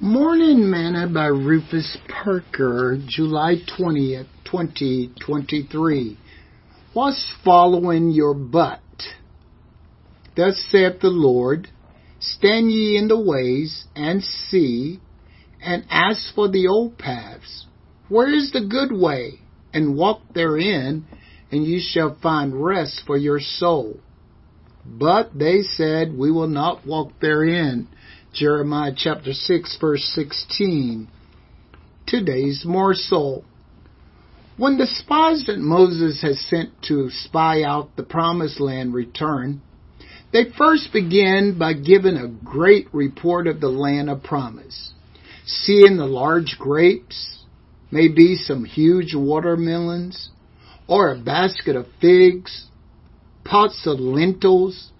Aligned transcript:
Morning 0.00 0.70
Manna 0.70 1.08
by 1.12 1.26
Rufus 1.26 1.98
Parker, 2.08 3.00
July 3.04 3.56
20th, 3.76 4.28
2023. 4.44 6.16
What's 6.92 7.34
following 7.44 8.10
your 8.10 8.32
but? 8.32 8.78
Thus 10.36 10.64
saith 10.70 11.00
the 11.00 11.08
Lord, 11.08 11.66
Stand 12.20 12.70
ye 12.70 12.96
in 12.96 13.08
the 13.08 13.20
ways, 13.20 13.86
and 13.96 14.22
see, 14.22 15.00
and 15.60 15.84
ask 15.90 16.32
for 16.32 16.48
the 16.48 16.68
old 16.68 16.96
paths. 16.96 17.66
Where 18.08 18.32
is 18.32 18.52
the 18.52 18.64
good 18.64 18.92
way? 18.92 19.40
And 19.74 19.96
walk 19.96 20.20
therein, 20.32 21.06
and 21.50 21.64
you 21.64 21.80
shall 21.82 22.16
find 22.22 22.64
rest 22.64 23.02
for 23.04 23.16
your 23.16 23.40
soul. 23.40 23.98
But 24.86 25.36
they 25.36 25.62
said, 25.62 26.16
We 26.16 26.30
will 26.30 26.46
not 26.46 26.86
walk 26.86 27.14
therein. 27.20 27.88
Jeremiah 28.32 28.92
chapter 28.94 29.32
6 29.32 29.78
verse 29.80 30.04
16. 30.14 31.08
Today's 32.06 32.62
morsel. 32.64 33.44
When 34.56 34.76
the 34.76 34.86
spies 34.86 35.44
that 35.46 35.58
Moses 35.58 36.20
had 36.20 36.34
sent 36.34 36.70
to 36.88 37.10
spy 37.10 37.62
out 37.62 37.96
the 37.96 38.02
promised 38.02 38.60
land 38.60 38.92
return, 38.92 39.62
they 40.32 40.44
first 40.56 40.92
begin 40.92 41.56
by 41.58 41.72
giving 41.72 42.16
a 42.16 42.28
great 42.28 42.88
report 42.92 43.46
of 43.46 43.60
the 43.60 43.68
land 43.68 44.10
of 44.10 44.22
promise. 44.22 44.92
Seeing 45.46 45.96
the 45.96 46.06
large 46.06 46.56
grapes, 46.58 47.44
maybe 47.90 48.36
some 48.36 48.64
huge 48.64 49.14
watermelons, 49.14 50.28
or 50.86 51.12
a 51.12 51.18
basket 51.18 51.76
of 51.76 51.86
figs, 52.00 52.66
pots 53.44 53.86
of 53.86 53.98
lentils, 54.00 54.90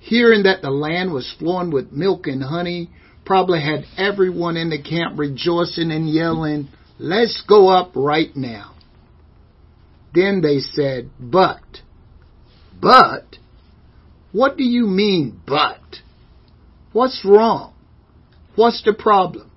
hearing 0.00 0.42
that 0.44 0.62
the 0.62 0.70
land 0.70 1.12
was 1.12 1.32
flowing 1.38 1.70
with 1.70 1.92
milk 1.92 2.26
and 2.26 2.42
honey, 2.42 2.90
probably 3.24 3.60
had 3.60 3.84
everyone 3.96 4.56
in 4.56 4.70
the 4.70 4.82
camp 4.82 5.18
rejoicing 5.18 5.92
and 5.92 6.08
yelling, 6.10 6.68
let's 6.98 7.44
go 7.46 7.68
up 7.68 7.92
right 7.94 8.34
now. 8.34 8.74
Then 10.12 10.40
they 10.40 10.58
said, 10.58 11.10
but, 11.20 11.62
but, 12.80 13.36
what 14.32 14.56
do 14.56 14.64
you 14.64 14.86
mean, 14.86 15.40
but? 15.46 15.78
What's 16.92 17.24
wrong? 17.24 17.74
What's 18.56 18.82
the 18.82 18.92
problem? 18.92 19.50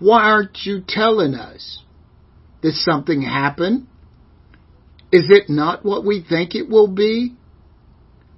Why 0.00 0.22
aren't 0.22 0.58
you 0.64 0.82
telling 0.86 1.34
us? 1.34 1.82
Did 2.62 2.74
something 2.74 3.22
happen? 3.22 3.88
Is 5.12 5.26
it 5.28 5.48
not 5.48 5.84
what 5.84 6.04
we 6.04 6.24
think 6.28 6.54
it 6.54 6.68
will 6.68 6.88
be? 6.88 7.34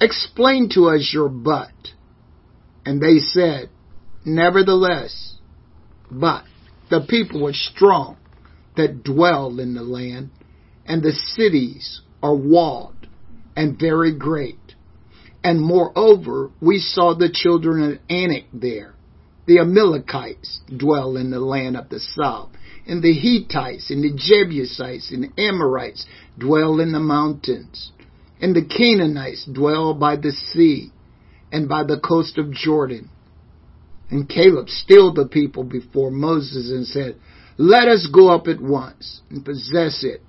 Explain 0.01 0.69
to 0.75 0.89
us 0.89 1.11
your 1.13 1.29
but. 1.29 1.73
And 2.85 3.01
they 3.01 3.19
said, 3.19 3.71
Nevertheless, 4.25 5.37
but 6.11 6.45
the 6.91 7.07
people 7.09 7.43
were 7.43 7.53
strong 7.53 8.17
that 8.77 9.03
dwell 9.03 9.59
in 9.59 9.75
the 9.75 9.83
land, 9.83 10.31
and 10.85 11.03
the 11.03 11.13
cities 11.13 12.03
are 12.23 12.35
walled 12.35 13.07
and 13.57 13.79
very 13.79 14.17
great. 14.17 14.59
And 15.43 15.61
moreover, 15.61 16.51
we 16.61 16.79
saw 16.79 17.15
the 17.15 17.31
children 17.33 17.93
of 17.93 17.99
Anak 18.11 18.45
there. 18.53 18.95
The 19.47 19.61
Amalekites 19.61 20.61
dwell 20.77 21.17
in 21.17 21.31
the 21.31 21.41
land 21.41 21.77
of 21.77 21.89
the 21.89 22.01
south, 22.01 22.51
and 22.87 23.03
the 23.03 23.13
Hittites 23.13 23.91
and 23.91 24.03
the 24.03 24.13
Jebusites 24.17 25.13
and 25.13 25.25
the 25.25 25.43
Amorites 25.43 26.05
dwell 26.37 26.81
in 26.81 26.93
the 26.93 27.01
mountains. 27.01 27.93
And 28.41 28.55
the 28.55 28.65
Canaanites 28.65 29.47
dwell 29.51 29.95
by 29.95 30.17
the 30.17 30.33
sea 30.33 30.93
and 31.51 31.69
by 31.69 31.85
the 31.85 31.99
coast 31.99 32.39
of 32.39 32.53
Jordan. 32.53 33.11
And 34.11 34.29
Caleb 34.29 34.69
stilled 34.69 35.17
the 35.17 35.27
people 35.27 35.65
before 35.65 36.11
Moses 36.11 36.71
and 36.71 36.87
said, 36.87 37.17
Let 37.57 37.89
us 37.89 38.09
go 38.13 38.29
up 38.29 38.47
at 38.47 38.61
once 38.61 39.23
and 39.31 39.45
possess 39.45 40.05
it, 40.05 40.21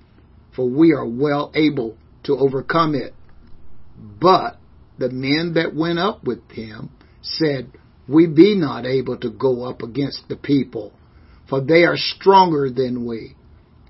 for 0.55 0.67
we 0.69 0.94
are 0.94 1.08
well 1.08 1.52
able 1.53 1.97
to 2.23 2.38
overcome 2.38 2.96
it. 2.96 3.13
But 4.19 4.57
the 4.97 5.09
men 5.09 5.53
that 5.56 5.75
went 5.75 6.00
up 6.00 6.23
with 6.23 6.50
him 6.51 6.90
said, 7.22 7.72
We 8.07 8.25
be 8.25 8.56
not 8.56 8.85
able 8.85 9.17
to 9.17 9.29
go 9.29 9.66
up 9.66 9.81
against 9.81 10.28
the 10.28 10.35
people, 10.35 10.94
for 11.50 11.62
they 11.62 11.84
are 11.84 11.97
stronger 11.97 12.69
than 12.69 13.06
we. 13.06 13.35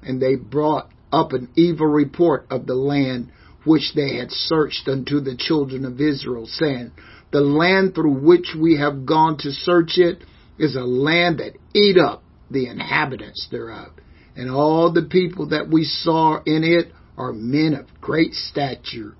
And 0.02 0.22
they 0.22 0.36
brought 0.36 0.90
up 1.12 1.32
an 1.32 1.50
evil 1.56 1.88
report 1.88 2.46
of 2.50 2.66
the 2.66 2.76
land 2.76 3.32
which 3.68 3.94
they 3.96 4.16
had 4.16 4.32
searched 4.32 4.88
unto 4.88 5.20
the 5.20 5.36
children 5.36 5.86
of 5.86 6.00
Israel, 6.00 6.48
saying, 6.48 6.92
The 7.32 7.42
land 7.42 7.94
through 7.94 8.24
which 8.26 8.56
we 8.60 8.78
have 8.78 9.06
gone 9.06 9.38
to 9.40 9.52
search 9.52 9.98
it 9.98 10.24
is 10.58 10.76
a 10.76 10.82
land 10.82 11.40
that 11.40 11.58
eat 11.74 11.98
up 11.98 12.24
the 12.50 12.68
inhabitants 12.68 13.48
thereof. 13.52 13.92
And 14.36 14.50
all 14.50 14.92
the 14.92 15.04
people 15.04 15.50
that 15.50 15.70
we 15.70 15.84
saw 15.84 16.42
in 16.46 16.64
it 16.64 16.94
are 17.18 17.34
men 17.34 17.74
of 17.74 17.88
great 18.00 18.34
stature. 18.34 19.16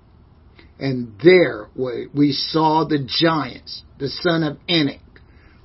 And 0.78 1.12
there 1.22 1.68
we 1.76 2.32
saw 2.32 2.84
the 2.84 3.04
giants, 3.04 3.82
the 3.98 4.08
son 4.08 4.44
of 4.44 4.58
Anak, 4.68 5.00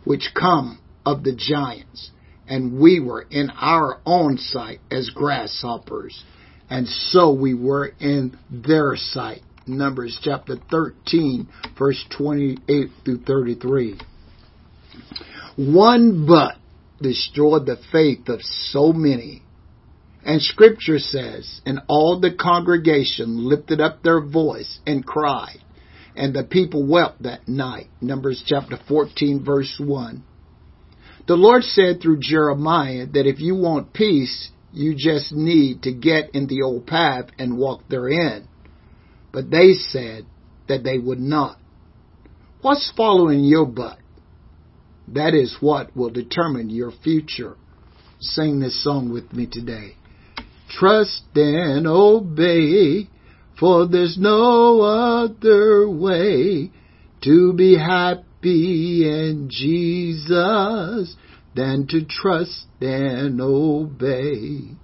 which 0.03 0.31
come 0.37 0.79
of 1.05 1.23
the 1.23 1.35
giants. 1.35 2.11
And 2.47 2.79
we 2.79 2.99
were 2.99 3.21
in 3.29 3.49
our 3.51 4.01
own 4.05 4.37
sight 4.37 4.79
as 4.91 5.11
grasshoppers 5.11 6.23
and 6.69 6.87
so 6.87 7.33
we 7.33 7.53
were 7.53 7.93
in 7.99 8.37
their 8.49 8.95
sight. 8.95 9.41
Numbers 9.65 10.19
chapter 10.21 10.55
13, 10.71 11.47
verse 11.77 12.03
28 12.17 12.89
through 13.05 13.19
33. 13.19 13.99
One 15.55 16.25
but 16.27 16.55
destroyed 17.01 17.65
the 17.65 17.77
faith 17.91 18.27
of 18.27 18.41
so 18.41 18.91
many. 18.91 19.41
And 20.25 20.41
scripture 20.41 20.99
says, 20.99 21.61
and 21.65 21.81
all 21.87 22.19
the 22.19 22.33
congregation 22.33 23.49
lifted 23.49 23.81
up 23.81 24.03
their 24.03 24.21
voice 24.21 24.79
and 24.87 25.05
cried, 25.05 25.59
and 26.15 26.33
the 26.33 26.43
people 26.43 26.87
wept 26.87 27.23
that 27.23 27.47
night. 27.47 27.87
Numbers 28.01 28.43
chapter 28.45 28.77
14, 28.87 29.43
verse 29.43 29.75
1. 29.79 30.23
The 31.27 31.35
Lord 31.35 31.63
said 31.63 32.01
through 32.01 32.19
Jeremiah 32.19 33.05
that 33.05 33.27
if 33.27 33.39
you 33.39 33.55
want 33.55 33.93
peace, 33.93 34.49
you 34.73 34.95
just 34.95 35.31
need 35.31 35.83
to 35.83 35.93
get 35.93 36.33
in 36.33 36.47
the 36.47 36.63
old 36.63 36.87
path 36.87 37.25
and 37.37 37.57
walk 37.57 37.81
therein. 37.89 38.47
But 39.31 39.51
they 39.51 39.73
said 39.73 40.25
that 40.67 40.83
they 40.83 40.97
would 40.97 41.19
not. 41.19 41.57
What's 42.61 42.91
following 42.95 43.43
your 43.43 43.65
but? 43.65 43.97
That 45.07 45.33
is 45.33 45.57
what 45.59 45.95
will 45.95 46.09
determine 46.09 46.69
your 46.69 46.91
future. 46.91 47.55
Sing 48.19 48.59
this 48.59 48.83
song 48.83 49.11
with 49.11 49.33
me 49.33 49.47
today. 49.51 49.97
Trust 50.69 51.23
and 51.35 51.85
obey, 51.85 53.09
for 53.59 53.85
there's 53.85 54.17
no 54.17 54.81
other 54.81 55.87
way 55.89 56.71
to 57.21 57.53
be 57.53 57.77
happy 57.77 59.03
in 59.03 59.49
Jesus 59.51 61.15
than 61.55 61.87
to 61.87 62.05
trust 62.05 62.65
and 62.81 63.39
obey. 63.41 64.75